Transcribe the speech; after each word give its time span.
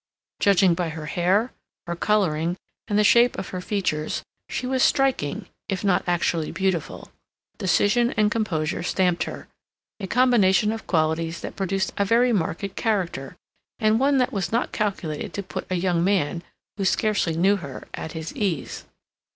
Judging 0.39 0.73
by 0.73 0.89
her 0.89 1.05
hair, 1.05 1.51
her 1.85 1.95
coloring, 1.95 2.57
and 2.87 2.97
the 2.97 3.03
shape 3.03 3.37
of 3.37 3.49
her 3.49 3.61
features, 3.61 4.23
she 4.49 4.65
was 4.65 4.81
striking, 4.81 5.45
if 5.69 5.83
not 5.83 6.03
actually 6.07 6.51
beautiful. 6.51 7.11
Decision 7.59 8.09
and 8.17 8.31
composure 8.31 8.81
stamped 8.81 9.25
her, 9.25 9.47
a 9.99 10.07
combination 10.07 10.71
of 10.71 10.87
qualities 10.87 11.41
that 11.41 11.55
produced 11.55 11.93
a 11.97 12.03
very 12.05 12.33
marked 12.33 12.75
character, 12.75 13.35
and 13.77 13.99
one 13.99 14.17
that 14.17 14.33
was 14.33 14.51
not 14.51 14.71
calculated 14.71 15.35
to 15.35 15.43
put 15.43 15.69
a 15.71 15.75
young 15.75 16.03
man, 16.03 16.41
who 16.77 16.83
scarcely 16.85 17.37
knew 17.37 17.57
her, 17.57 17.87
at 17.93 18.13
his 18.13 18.35
ease. 18.35 18.85